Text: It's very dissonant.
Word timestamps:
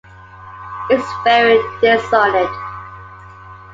It's 0.89 1.07
very 1.23 1.59
dissonant. 1.79 2.49